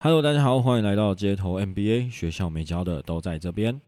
[0.00, 3.80] Hello，大家好，欢迎来到街头 NBA，学校没教的都在这边。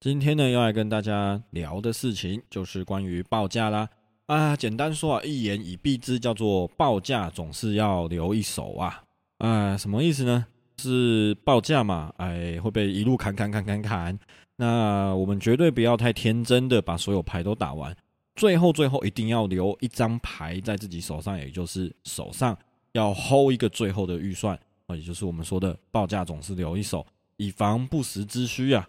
[0.00, 3.90] 今天呢，要来跟大家聊的事情就是关于报价啦。
[4.24, 9.02] 啊，简单说啊，一言以蔽之，叫做报价总是要留一手啊。
[9.36, 10.46] 啊，什么意思呢？
[10.78, 12.10] 是报价嘛？
[12.16, 14.18] 哎，会被一路砍砍砍砍砍。
[14.56, 17.94] 那我们绝对不要太天真的把所有牌都打完，
[18.34, 22.56] 最后最后一定要留一张牌在自己手上，也就是手上
[22.92, 24.58] 要 hold 一个最后的预算。
[24.88, 27.06] 啊，也就是我们说的报价总是留一手，
[27.36, 28.88] 以防不时之需啊。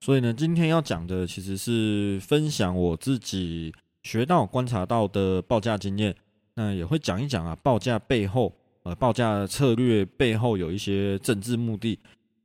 [0.00, 6.14] 所以呢，今天要讲的其实是分享我自己学到、观察到的报价经验。
[6.54, 11.98] 那也会讲一讲啊，报价背后，呃，报价策略背后有一些政治目的。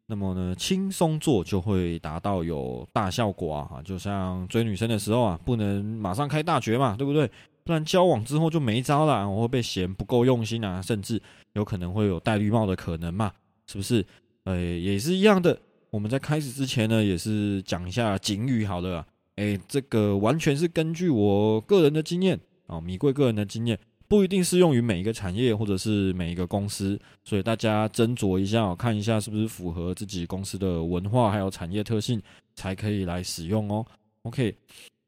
[0.07, 3.79] 那么呢，轻松做就会达到有大效果啊。
[3.83, 7.29] 就像追女生的时候啊，不能马上开大绝嘛，对不对？
[7.63, 11.21] 不然交往之后就没招了，我会被嫌不够用心啊，甚至
[11.59, 13.31] 有可能会有戴绿帽的可能嘛，
[13.67, 14.03] 是不是？
[14.45, 15.59] 呃，也是一样的。
[15.91, 19.05] 我们在开始之前呢，也是讲一下警语好了。
[19.35, 32.21] 哎，这个完全是根据我个人的经验啊，米贵个人的经验，不一定适用于每一个产业或者是每一个公司，所以大家斟酌一下，看一下是不是符合自己公司的文化还有产业特性，
[32.55, 33.85] 才可以来使用哦。
[34.23, 34.55] OK。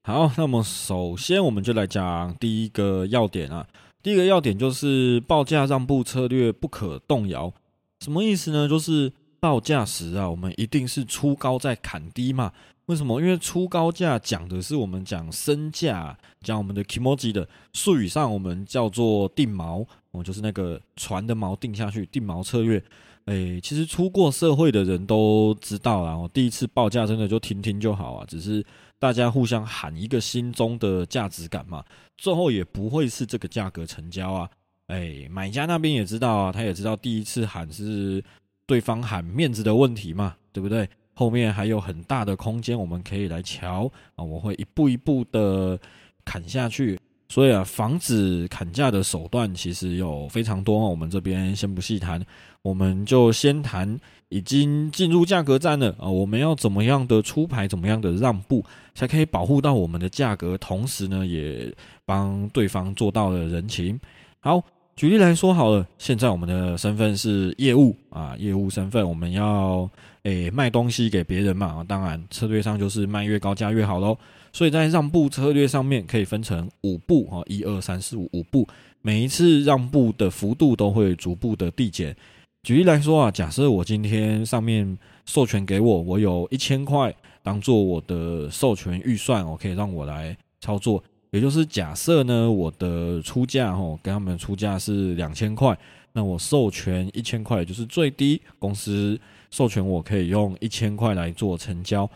[0.04, 3.68] 好，那么首先我们就来讲第一个要点啊。
[4.04, 7.54] 第一个要点就是报价让步策略不可动摇。
[8.00, 8.68] 什么意思呢？
[8.68, 12.52] 就是报价时啊，我们一定是出高再砍低嘛。
[12.88, 13.22] 为什么？
[13.22, 22.84] 因为出高价讲的是我们讲身价，讲我们的 kimoji 的术语上，我们叫做定锚，哦，就是那个船的锚定下去，定锚策略。
[23.26, 26.18] 哎，其实出过社会的人都知道啊。
[26.18, 28.66] 我第一次报价真的就听听就好啊，只是。
[29.02, 31.84] 大家互相喊一个心中的价值感嘛，
[32.18, 34.48] 最后也不会是这个价格成交啊。
[34.86, 38.24] 哎，买家那边也知道啊，他也知道第一次喊是
[38.68, 40.88] 对方喊面子的问题嘛，对不对？
[41.16, 44.24] 后面还有很大的空间，我们可以来瞧啊。
[44.24, 45.80] 我会一步一步的
[46.24, 52.24] 砍下去，所以啊，防止砍价的手段其实有非常多，我们这边先不细谈，
[52.62, 54.00] 我们就先谈。
[54.32, 56.10] 已经进入价格战了啊！
[56.10, 58.64] 我们要怎么样的出牌，怎么样的让步，
[58.96, 61.70] 才可以保护到我们的价格，同时呢，也
[62.06, 64.00] 帮对方做到了人情。
[64.40, 64.64] 好，
[64.96, 69.90] 举例来说好了，现在我们的身份是业务啊，业务身份，我们要
[70.24, 71.84] 诶卖东西给别人嘛。
[71.86, 74.18] 当然，策略上就是卖越高价越好喽。
[74.54, 78.66] 所以在让步策略上面，可以分成五步啊，一二三四五五步，
[79.02, 82.16] 每一次让步的幅度都会逐步的递减。
[82.64, 84.96] 举例来说啊，假设我今天上面
[85.26, 87.12] 授权给我，我有一千块
[87.42, 91.04] 当做我的授权预算，我可以让我来操作。
[91.32, 95.76] 也就是假设呢，我的出价哦，跟他们出价是两千块，
[96.14, 99.20] 那我授权一千块就是最低，公司
[99.50, 102.08] 授权我可以用一千块来做成交。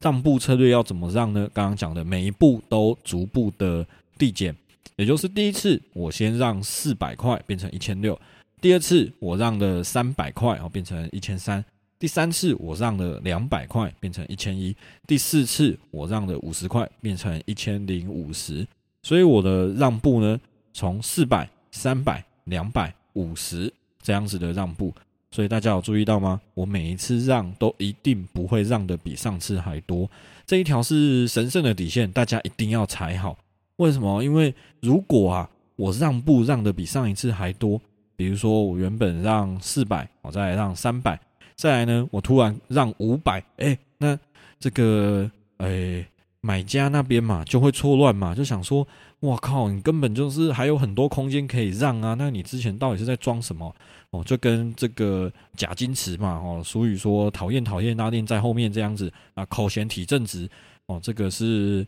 [0.00, 1.48] 让步策略要怎么让呢？
[1.54, 3.86] 刚刚讲的每一步都逐步的
[4.18, 4.56] 递减，
[4.96, 8.18] 也就是第一次我先让四百块变成一千六。
[8.64, 11.62] 第二次我让了三百块，哦，变成一千三；
[11.98, 14.74] 第三次我让了两百块，变成一千一；
[15.06, 18.66] 第四次我让了五十块，变成一千零五十。
[19.02, 20.40] 所以我的让步呢，
[20.72, 23.70] 从四百、三百、两百、五十
[24.00, 24.94] 这样子的让步。
[25.30, 26.40] 所以大家有注意到吗？
[26.54, 30.10] 我每一次让都一定不会让的比上次还多。
[30.46, 33.36] 这一条是神圣的底线，大家一定要踩好。
[33.76, 34.24] 为什么？
[34.24, 37.78] 因为如果啊，我让步让的比上一次还多。
[38.16, 41.18] 比如说，我原本让四百，我再来让三百，
[41.56, 44.18] 再来呢，我突然让五百，哎，那
[44.60, 46.06] 这个，哎，
[46.40, 48.86] 买家那边嘛就会错乱嘛，就想说，
[49.20, 53.74] 我靠，你根本就是还有很多空间可以让啊，那你之前到底是在装什么？
[54.10, 60.48] 哦，就跟这个假矜持嘛，哦，俗语说讨厌讨厌拉链在后面这样子啊，口嫌体正直，
[60.86, 61.86] 哦，这个是。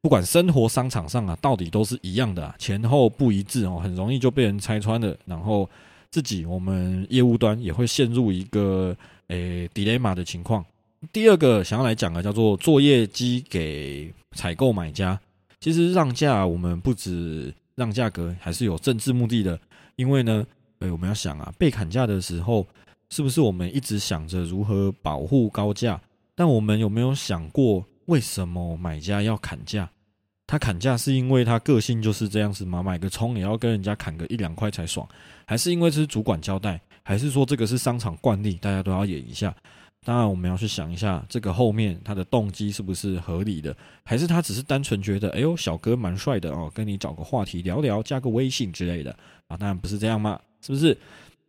[0.00, 5.16] 不管生活商场上啊，到底都是一样的，前后不一致哦，很容易就被人拆穿了。
[5.24, 5.68] 然后
[6.10, 8.96] 自己我们业务端也会陷入一个
[9.26, 10.64] 诶 dilemma 的情况。
[11.12, 15.18] 第二个想要来讲的叫做作业机给采购买家。
[15.60, 19.58] 其实让价我们不止让价格，还是有政治目的的。
[19.96, 20.46] 因为呢，
[20.78, 22.64] 诶我们要想啊，被砍价的时候，
[23.10, 26.00] 是不是我们一直想着如何保护高价？
[26.36, 27.84] 但我们有没有想过？
[28.06, 29.90] 为什么买家要砍价？
[30.48, 32.82] 他砍价是因为他个性就是这样子吗？
[32.82, 35.06] 买个葱也要跟人家砍个一两块才爽，
[35.44, 39.54] 还是因为这是主管交代，还是说这个是商场惯例，大家都要演一下？
[40.04, 43.76] 当然，我们要去想一下，这个后面他的动机是不是合理的？
[44.04, 49.14] 还是他只是单纯觉得，哎呦，小哥蛮帅的哦，跟你找个话题聊聊，加个微信之类的
[49.48, 49.56] 啊？
[49.58, 50.96] 当然不是这样嘛，是不是？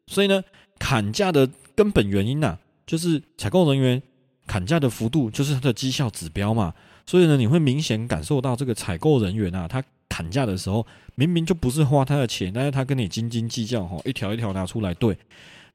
[0.08, 0.44] 所以呢，
[0.78, 4.02] 砍价的根本原因呐，就是采购人员
[4.46, 6.74] 砍价的幅度就是他的绩效指标嘛。
[7.10, 10.86] 所以呢，你会明显感受到这个采购人员啊，他砍价的时候，
[11.16, 15.18] 明明就不是花他的钱，但是他跟你斤斤计较哈，一条一条拿出来对。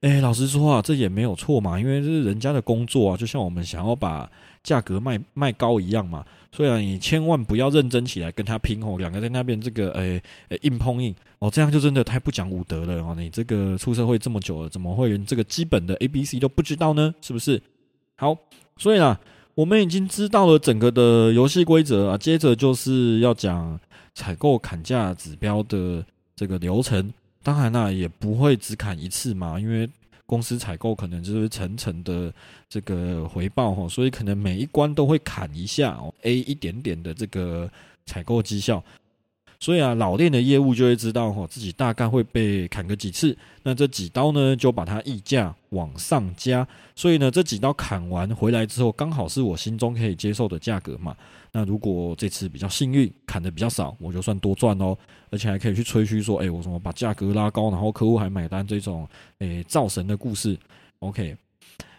[0.02, 4.30] 哎，老实说啊，这也没有错嘛，因为这是人家的工作啊，就像我们想要把
[4.62, 6.24] 价格卖卖高一样嘛。
[6.52, 13.12] 所以啊，你千万不要认真起来跟他拼哦，两个在那边这个诶诶硬碰硬哦，这样就真的太不讲武德了哦。
[13.18, 17.12] 你这个出社会这么久了，怎么会连这个基本的 A B C 都不知道呢？
[17.20, 17.60] 是不是？
[18.14, 18.38] 好，
[18.76, 19.20] 所以啊。
[19.54, 23.78] 我们已经知道了整个的游戏规则啊，接着就是要讲
[24.14, 26.04] 采购砍价指标的
[26.34, 27.12] 这个流程。
[27.42, 29.88] 当然啦，也不会只砍一次嘛，因为
[30.26, 32.32] 公司采购可能就是层层的
[32.68, 37.70] 这个回报哈，所以可能每一关都会砍一下哦，A 一点点的这个
[38.06, 38.82] 采购绩效。
[39.60, 43.36] 所以啊，老练的业务就会知道哈，自己大概会被砍个几次。
[43.62, 46.66] 那这几刀呢，就把它溢价往上加。
[46.94, 51.16] 所以呢，这几刀砍完回来之后，刚好是我心中可以接受的价格嘛。
[51.50, 54.96] 那如果这次比较幸运，砍的比较少，我就算多赚哦。
[55.30, 59.08] 而且还可以去吹嘘说，哎，我什么把价格拉高，然后客户还买单，这种
[59.38, 60.58] 哎造神的故事。
[60.98, 61.36] OK，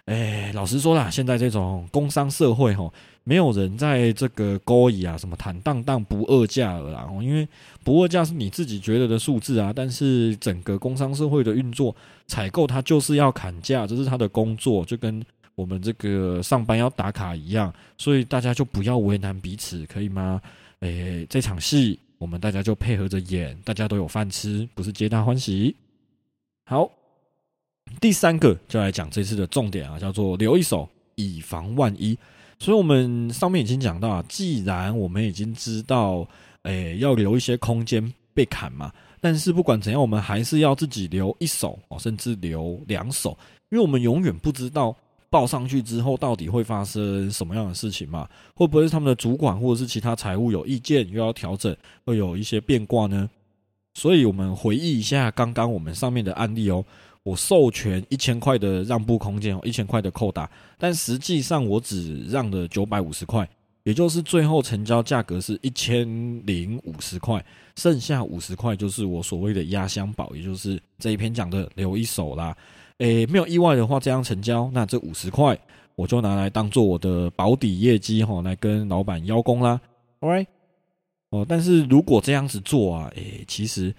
[0.05, 2.93] 哎，老实说啦，现在这种工商社会吼。
[3.27, 7.47] 没有人在这个勾引啊，什么坦荡荡不二价了啦，因为
[7.83, 11.95] 不二价是你自己觉得的数字啊，但是整个工商社会的运作，
[12.27, 15.25] 采购它就是要砍价，这是他的工作，就跟
[15.55, 20.39] 我们这个上班要打卡一样，所以大家就不要为难彼此，可以吗？
[20.81, 25.75] 诶，这场戏我们大家就配合着演，大家都有饭吃，不是皆大欢喜。
[26.65, 26.91] 好，
[28.01, 32.17] 第三个就来讲这次的重点啊，叫做留一手，以防万一。
[32.57, 36.27] 所以，我们上面已经讲到啊，既然我们已经知道，
[36.63, 43.37] 诶，要留一些空间被砍嘛，但是不管怎样，我们还是要自己留一手哦，甚至留两手，
[43.69, 44.95] 因为我们永远不知道
[45.29, 53.29] 报上去之后到底会发生什么样的事情嘛，会不会是他们的主管或者是其他财务有意见又要调整，会有一些变卦呢？
[53.93, 56.83] 所以我们回忆一下刚刚我们上面的案例哦。
[57.25, 63.49] 我授权一千块的让步空间，一千块的扣打，但实际上我只让了九百五十块，
[63.81, 66.07] 也就是最后成交价格是一千
[66.45, 67.43] 零五十块，
[67.77, 72.55] 剩下五十块就是我所谓的压箱宝，也就是这一篇讲的留一手啦。
[72.99, 75.59] 诶，没有意外的话，这样成交，那这五十块
[75.95, 79.81] 我就拿来当做我的保底业绩哈，来跟老板邀功啦。
[80.19, 80.45] Alright，
[81.31, 83.95] 哦，但是如果这样子做啊，诶，其实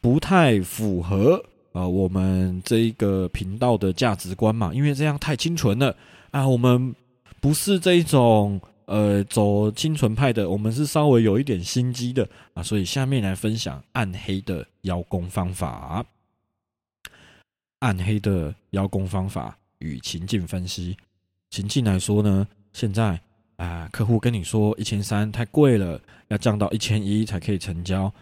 [0.00, 1.44] 不太符合。
[1.72, 5.94] 呃，我们这一个频道的价值观嘛，因为这样太清纯了
[6.30, 6.94] 啊，我们
[7.40, 16.04] 不是这一种呃走清纯派的，我们是稍微有一点心机的啊，所以下面来分享暗黑的邀功方法。
[17.78, 20.96] 暗黑的邀功方法与情境分析。
[21.50, 23.18] 情境来说呢，现在
[23.56, 28.12] 啊，客户跟你说一千三太贵了，要降到一千一才可以成交。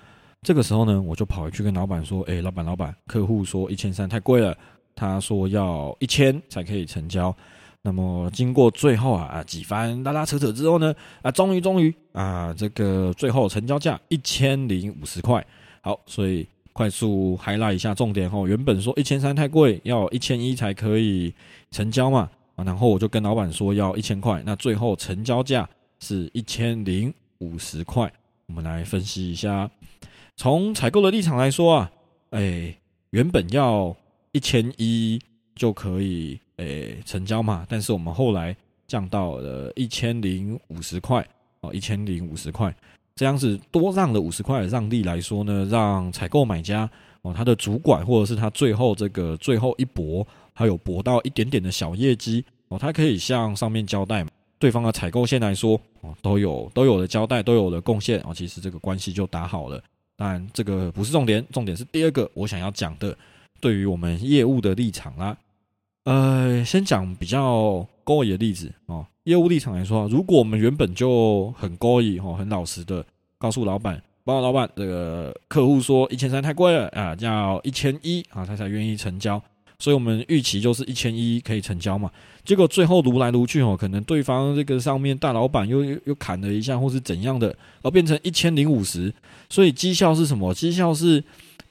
[0.43, 4.57] 这个时候呢，我就跑回去跟老板说：“哎，老板，老板，客户说一千三太贵了，
[4.95, 7.35] 他说要一千才可以成交。
[7.83, 15.45] 那么经过最后啊啊几番拉拉扯扯之后呢，啊，终于终于啊，这个最后成交价一千零五十块。
[15.81, 18.47] 好，所以快速 highlight 一下重点哦。
[18.47, 21.35] 原本说一千三太贵，要一千一才可以
[21.73, 22.31] 成交嘛。
[22.55, 28.13] 啊，然后我就跟老板说要一千块，那最后成交价是一千零五十块。
[28.47, 29.69] 我们来分析一下。”
[30.39, 31.91] 从采购的立场来说啊，
[32.31, 32.73] 哎，
[33.11, 33.95] 原本要
[34.31, 35.21] 一千一
[35.57, 41.27] 就可以哎成交嘛，但是我们后来降到了一千零五十块
[41.61, 42.73] 哦，一千零五十块，
[43.17, 46.89] 这样子多让了五十块的让利来说呢，让采购买家
[47.23, 54.25] 哦，他的主管或者是他最后这个最后一搏，还有搏到一点点的小业绩哦，他可以向上面交代，
[54.61, 59.83] 对方的采购线来说哦，都有都有了交代，都有了贡献哦，其实这个关系就打好了。
[60.19, 63.17] 当然，这个不是重点，重点是第二个我想要讲的，
[63.61, 65.37] 对于我们业务的立场啦。
[66.03, 69.07] 呃，先讲比较高义的例子哦。
[69.23, 73.05] 业务立场来说，如果我们原本就很高义哦，很老实的
[73.39, 79.41] 告诉老板，报告老板，这个客户说一千三太贵了啊，要一千一啊，他才愿意成交。
[79.79, 82.11] 所以我们预期就是一千一可以成交嘛，
[82.45, 89.15] 结果最后撸来撸去哦，可能对方这个上面大老板又又又砍了一下，或是怎样的，而变成一千零五十，
[89.49, 90.53] 所以绩效是什么？
[90.53, 91.23] 绩效是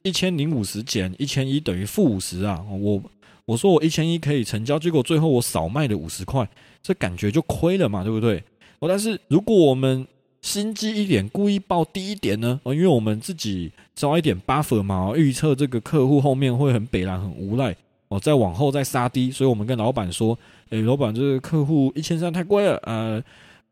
[0.04, 2.64] 一千零五十减一千一等于负五十啊！
[2.70, 3.04] 我
[3.44, 6.50] 我说我一千一可以成交，结果最后我少卖了五十块，
[6.82, 8.42] 这感觉就亏了嘛，对不对？
[8.80, 10.08] 哦，但是如果我们
[10.42, 12.58] 心机一点，故意报低一点呢？
[12.64, 17.76] 哦，因为我们自己招一点 buffer 嘛，预测这个客户后面会很北蓝很无赖。
[18.10, 20.38] 哦，再往后再杀低，所以我们跟老板说，
[20.70, 23.22] 诶，老板，这个客户一千三太贵了，呃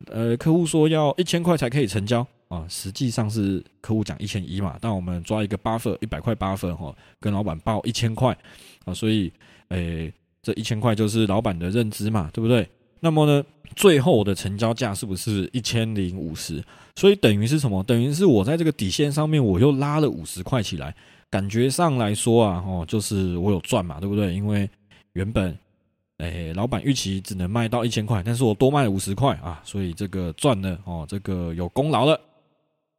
[0.07, 8.37] 呃，客户说要一千块才可以成交啊，实际上是客户讲一千一嘛，但我们抓一个八分，一百块八分哈，跟老板报一千块
[8.83, 9.31] 啊，所以
[9.69, 10.11] 诶，
[10.43, 12.67] 这一千块就是老板的认知嘛，对不对？
[12.99, 13.43] 那么呢，
[13.75, 16.63] 最后的成交价是不是一千零五十？
[16.95, 17.81] 所以等于是什么？
[17.83, 20.93] 等于是我在这个底线上面我又拉了五十块起来。
[21.31, 24.33] 感觉上来说啊，哦，就是我有赚嘛，对不对？
[24.33, 24.69] 因为
[25.13, 25.57] 原本，
[26.17, 32.19] 哎，老板预期只能卖到一千块，但是我多卖五十块啊，所以这个赚了哦，这个有功劳了。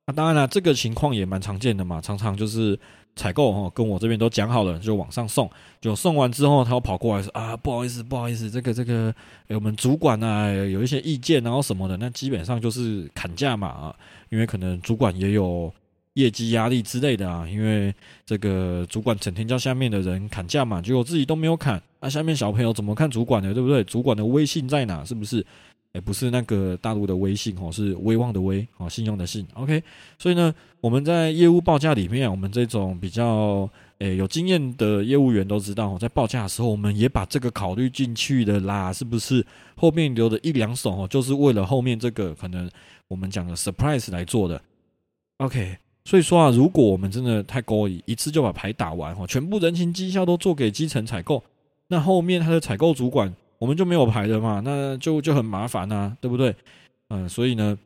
[0.07, 2.79] 那当然了，这个情况也蛮常见的嘛，常常就是
[3.15, 9.15] 采购哈，跟我这边都讲好了，就往上送，就送完之后，他又跑过来说啊，不好意思，不好意思，这个这个，
[9.49, 13.97] 我们主管啊有一些意见，然后什么的，那基本上就是砍价嘛啊，
[14.29, 15.73] 因为可能主管也有。
[16.17, 17.95] 业绩压力之类的啊，因为
[18.25, 23.85] 这个主管整天叫下面的人砍价嘛，结果自己都没有砍，那下面小朋友怎么看主管的，对不对？
[23.85, 25.05] 主管的威信在哪？
[25.05, 25.45] 是不是？
[25.93, 29.47] 哎，不是那个大陆的威信哦，是威望的威哦，信用的信。
[29.55, 29.83] OK，
[30.19, 33.69] 所以呢，我们在业务报价里面，我们这种比较
[33.99, 39.45] 诶有经验的业务员都知道，在报价的时候，我们也把这个考虑进去的啦，是不是？
[39.75, 42.71] 后面留的一两手哦，就是为了后面这个可能
[43.09, 44.61] 我们讲的 surprise 来做的。
[45.39, 45.77] OK。
[46.07, 51.43] 所以说啊，如果我们真的太高一次就把牌打完哈，全部人情绩效都做给基层采购，
[51.89, 56.55] 那后面他的采购主管我们就没有牌了嘛， 那就就很麻烦呐，对不对？
[57.09, 57.77] 嗯，所以呢，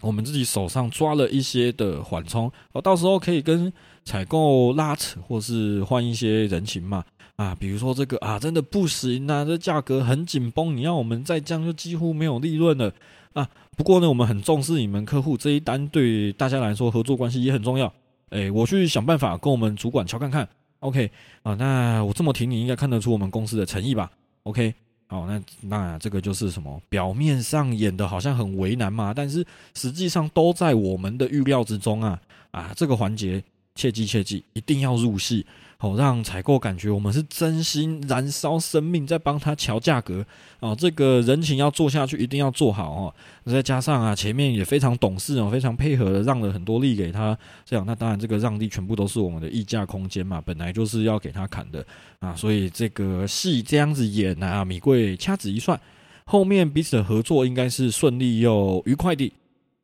[0.00, 3.70] 我们自己手上抓了一些的缓冲，哦，到时候可以跟
[4.06, 7.04] 采购拉扯，或是换一些人情嘛，
[7.36, 12.90] 啊，比如说这个啊，真的不行啊，这价格很紧绷，你要我们再降就几乎没有利润了。
[13.34, 17.92] 啊，不过呢，我们很重视你们客户这一单，对大家来说合作关系也很重要。
[18.30, 20.48] 哎，我去想办法跟我们主管瞧看看。
[20.78, 21.10] OK，
[21.42, 24.10] 啊，那我这么听，你应该看得出我们公司的诚意吧
[24.44, 24.72] ？OK，
[25.08, 26.80] 好，那那这个就是什么？
[26.88, 32.20] 表面上演的好像很为难嘛，但是实际上都在我们的预料之中啊
[32.52, 33.42] 啊，这个环节
[33.74, 35.44] 切记切记，一定要入戏。
[35.84, 40.24] 哦，让采购感觉我们是真心燃烧生命在帮他调价格
[40.60, 43.14] 哦，这个人情要做下去，一定要做好哦。
[43.44, 47.36] 再加上啊，前面也非常懂事哦，非常配合的让了很多利给他，
[47.66, 51.84] 这样那当然这个让利全部都是我们的溢价空间嘛，本来就是要给他砍的
[52.20, 55.78] 啊，所以这个戏这样子演啊，米贵掐指一算，
[56.24, 59.30] 后面彼此的合作应该是顺利又愉快的。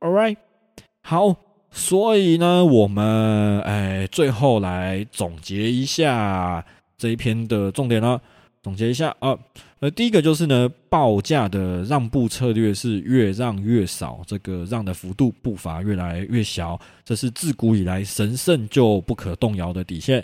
[0.00, 0.36] All right，
[1.02, 1.49] 好。
[1.70, 6.64] 所以呢，我们哎，最后来总结一下
[6.98, 8.20] 这一篇的重点了。
[8.62, 9.34] 总结一下啊，
[9.78, 20.22] 呃，第一个就是呢，报价的让步策略是越让越少，这个让的幅度步伐越来越小，这是自古以来神圣就不可动摇的底线。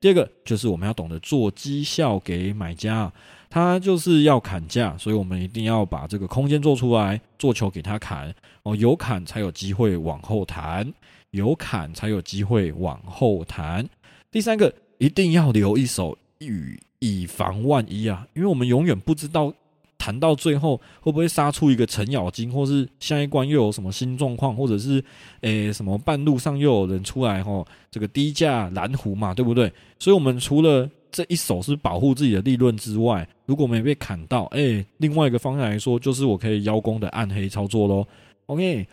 [0.00, 3.10] 第二个就是我们要懂得做绩效给买家。
[3.50, 10.92] 他就是要砍价，所以我们一定要把这个空间做出来，做球给他砍哦，有砍才有机会往后弹，
[11.30, 13.88] 有砍才有机会往后弹。
[14.30, 19.52] 第三个，一定要留一手，以以防万一啊，因为我们永远不知道
[19.96, 25.02] 谈到最后会不会杀出一个程咬金，或是下一关又有什么新状况，或者是
[25.40, 29.72] 诶什么半路上又有人出来吼，这个低价蓝湖嘛，对不对？
[29.98, 38.06] 所以我们除了这一手是保护自己的利润之外，如果没被砍到，哎，另外一个方向来说，就是我可以邀功的暗黑操作喽。
[38.46, 38.86] OK，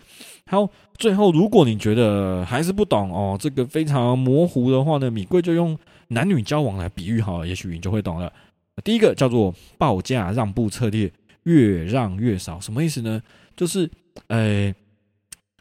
[0.48, 8.31] 好，最后如果你觉得还是不懂哦，这个非常模糊的话呢，米贵就用男女交往来比喻好了，也许你就会懂了。
[8.84, 11.12] 第一个叫做报价让步策略，
[11.43, 13.22] 越让越少，什么意思呢？
[13.55, 13.89] 就是，
[14.27, 14.74] 哎。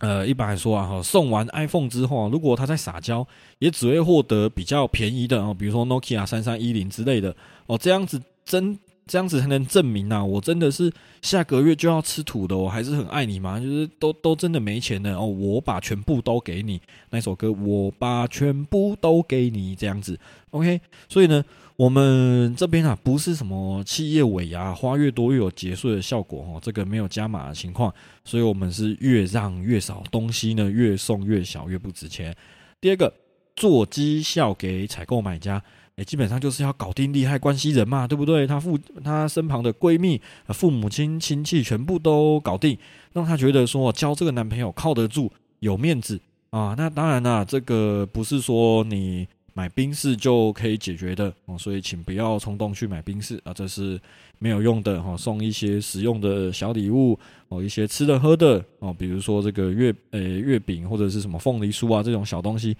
[0.04, 3.26] 呃，一般来说啊，哈，送完 iPhone 之后，如果他在撒娇，
[3.58, 7.34] 也只会获得比较便宜的哦，比如说 Nokia 三三一零之类的
[7.64, 10.92] 哦，这样子真这样子才能证明呐，我真的是
[11.23, 16.80] 下个月就要吃土的，我还是很爱你嘛，就是都都真的没钱的哦，我把全部都给你，
[17.11, 20.18] 那首歌我把全部都给你，这样子
[20.50, 21.44] ，OK，所以呢。
[21.76, 27.92] 我们这边啊，不是什么企业尾牙，花越多越有结束的效果哦，这个没有加码的情况，
[28.25, 32.32] 所以我们是越让越少，东西呢越送越小，越不值钱。
[32.80, 33.12] 第二个，
[33.56, 35.61] 做绩效给采购买家，
[35.96, 38.46] 哎，基本上就是要搞定利害关系人嘛，对不对？
[38.46, 42.76] 他父他身旁的闺蜜、父母亲、亲戚全部都搞定，
[43.12, 46.20] 让他觉得说交这个男朋友靠得住，有面子
[46.50, 46.74] 啊。
[46.76, 49.26] 那当然啦，这个不是说你。
[49.56, 53.96] 买冰室就可以解决的哦，所以请不要冲动去买冰室啊，这是
[54.40, 55.16] 没有用的哈。
[55.16, 62.76] 送一些实用的小礼物哦，一些吃的喝的哦，比如说这个月呃月饼或者是什么凤梨酥啊这种小东西，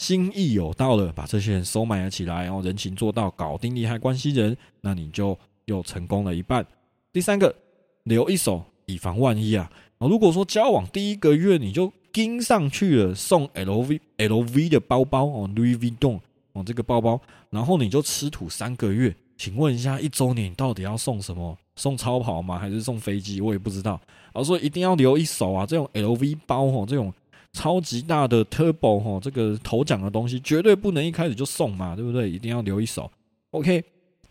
[0.00, 6.66] 心意有到了，把这些人收买了起来，然后人情做到，搞定利害关系人，那你就又成功了一半。
[7.12, 7.54] 第三个，
[8.04, 9.70] 留一手以防万一啊！
[9.98, 16.18] 如果说交往第一个月你就盯上去了，送 LV LV 的包包哦，Louis Vuitton
[16.54, 21.54] 哦这个包包，然后你就吃土三个月，请问一下，一周年到底要送什么？
[21.76, 22.58] 送超跑吗？
[22.58, 23.42] 还是送飞机？
[23.42, 24.00] 我也不知道。
[24.32, 25.66] 我说一定要留一手啊！
[25.66, 27.12] 这种 LV 包哦，这种
[27.52, 32.30] 超级大的 Turbo 哦，这个头奖的东西绝对不能一开始就送嘛，对不对？
[32.30, 33.10] 一定要留一手。
[33.50, 33.82] OK，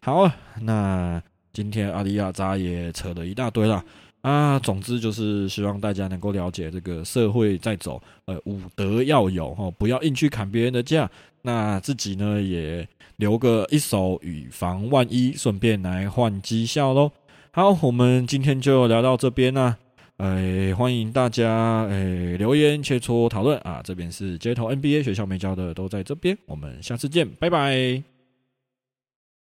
[0.01, 1.21] 好啊，那
[1.51, 3.83] 今天阿里亚扎也扯了一大堆了。
[4.21, 11.09] 啊，总之就是希望大家能够了解这个社会在走，呃，武德要有哈，不要硬去砍别人的价。
[11.41, 12.85] 那自己呢也
[13.15, 17.11] 留个一手，以防万一，顺便来换绩效喽。
[17.51, 19.77] 好，我们今天就聊到这边啦。
[20.19, 23.79] 哎，欢迎大家哎留言切磋讨论啊。
[23.81, 28.08] 这边是街头 NBA 学校没教的都在这边，我们下次见，拜拜。